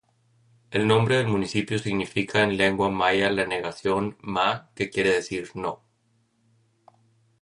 El 0.71 0.87
nombre 0.87 1.17
del 1.17 1.27
municipio 1.27 1.77
significa 1.77 2.41
en 2.41 2.57
lengua 2.57 2.89
maya 2.89 3.29
la 3.29 3.45
negación: 3.45 4.17
"ma" 4.21 4.67
quiere 4.73 5.11
decir 5.13 5.51
"no". 5.53 5.83